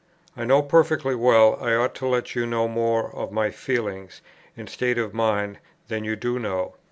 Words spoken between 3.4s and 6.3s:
feelings and state of mind than you